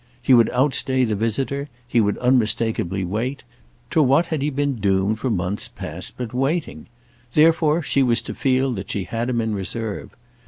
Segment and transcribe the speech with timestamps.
[0.19, 3.43] He would outstay the visitor; he would unmistakeably wait;
[3.91, 6.87] to what had he been doomed for months past but waiting?
[7.35, 10.15] Therefore she was to feel that she had him in reserve.